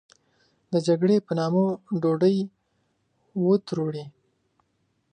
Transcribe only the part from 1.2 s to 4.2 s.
په نامه ډوډۍ و تروړي.